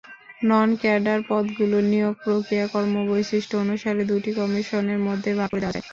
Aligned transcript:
Non-cadre 0.41 1.19
পদগুলোর 1.27 1.85
নিয়োগ-প্রক্রিয়া 1.85 2.65
কর্মবৈশিষ্ট্য 2.67 3.55
অনুসারে 3.63 4.03
দুটি 4.11 4.31
কমিশনের 4.37 4.99
মধ্যে 5.07 5.29
ভাগ 5.33 5.49
করে 5.49 5.61
দেওয়া 5.61 5.75
যায়। 5.75 5.85